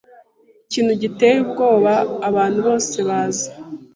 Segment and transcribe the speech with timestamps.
[0.67, 1.93] Ikintu giteye ubwoba
[2.29, 3.49] abantu bose baza